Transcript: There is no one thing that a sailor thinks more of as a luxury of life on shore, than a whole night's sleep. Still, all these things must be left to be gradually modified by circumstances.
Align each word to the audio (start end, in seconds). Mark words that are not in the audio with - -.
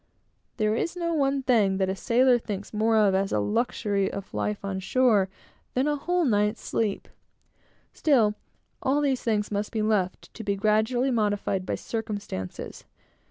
There 0.57 0.75
is 0.75 0.95
no 0.95 1.13
one 1.13 1.43
thing 1.43 1.77
that 1.77 1.87
a 1.87 1.95
sailor 1.95 2.39
thinks 2.39 2.73
more 2.73 2.97
of 2.97 3.13
as 3.13 3.31
a 3.31 3.39
luxury 3.39 4.11
of 4.11 4.33
life 4.33 4.65
on 4.65 4.79
shore, 4.79 5.29
than 5.75 5.87
a 5.87 5.95
whole 5.95 6.25
night's 6.25 6.63
sleep. 6.63 7.07
Still, 7.93 8.33
all 8.81 8.99
these 9.01 9.21
things 9.21 9.51
must 9.51 9.71
be 9.71 9.83
left 9.83 10.33
to 10.33 10.43
be 10.43 10.55
gradually 10.55 11.11
modified 11.11 11.67
by 11.67 11.75
circumstances. 11.75 12.83